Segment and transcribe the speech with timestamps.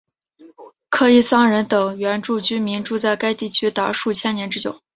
[0.89, 4.81] 科伊桑人等原住民居住在该地区达数千年之久。